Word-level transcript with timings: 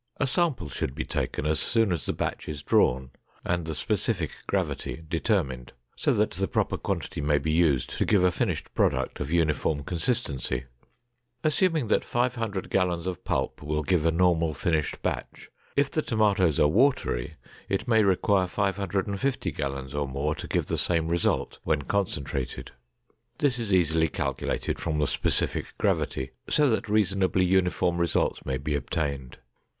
A 0.19 0.25
sample 0.25 0.67
should 0.67 0.95
be 0.95 1.05
taken 1.05 1.45
as 1.45 1.59
soon 1.59 1.91
as 1.91 2.07
the 2.07 2.11
batch 2.11 2.49
is 2.49 2.63
drawn, 2.63 3.11
and 3.45 3.67
the 3.67 3.75
specific 3.75 4.31
gravity 4.47 5.03
determined 5.07 5.73
so 5.95 6.11
that 6.13 6.31
the 6.31 6.47
proper 6.47 6.75
quantity 6.75 7.21
may 7.21 7.37
be 7.37 7.51
used 7.51 7.91
to 7.99 8.05
give 8.05 8.23
a 8.23 8.31
finished 8.31 8.73
product 8.73 9.19
of 9.19 9.29
uniform 9.29 9.83
consistency. 9.83 10.63
Assuming 11.43 11.87
that 11.89 12.03
500 12.03 12.71
gallons 12.71 13.05
of 13.05 13.23
pulp 13.23 13.61
will 13.61 13.83
give 13.83 14.03
a 14.03 14.11
normal 14.11 14.55
finished 14.55 14.99
batch, 15.03 15.51
if 15.75 15.91
the 15.91 16.01
tomatoes 16.01 16.59
are 16.59 16.67
watery, 16.67 17.35
it 17.69 17.87
may 17.87 18.03
require 18.03 18.47
550 18.47 19.51
gallons 19.51 19.93
or 19.93 20.07
more 20.07 20.33
to 20.33 20.47
give 20.47 20.65
the 20.65 20.79
same 20.79 21.09
result 21.09 21.59
when 21.63 21.83
concentrated. 21.83 22.71
This 23.37 23.59
is 23.59 23.71
easily 23.71 24.07
calculated 24.07 24.79
from 24.79 24.97
the 24.97 25.05
specific 25.05 25.77
gravity 25.77 26.31
so 26.49 26.71
that 26.71 26.89
reasonably 26.89 27.45
uniform 27.45 27.99
results 27.99 28.43
may 28.43 28.57
be 28.57 28.73
obtained. 28.73 29.37